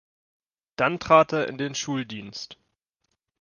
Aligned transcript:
Dann 0.77 0.97
trat 0.99 1.31
er 1.31 1.47
in 1.47 1.59
den 1.59 1.75
Schuldienst. 1.75 2.57